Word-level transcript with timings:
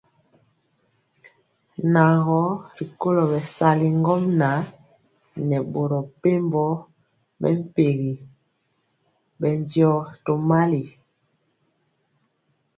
Nan 1.93 2.13
gɔ 2.25 2.41
rikolo 2.77 3.21
bɛsali 3.31 3.87
ŋgomnaŋ 3.99 4.57
nɛ 5.47 5.57
boro 5.71 5.99
mepempɔ 6.05 6.65
mɛmpegi 7.41 8.13
bɛndiɔ 9.39 9.91
tomali. 10.23 10.83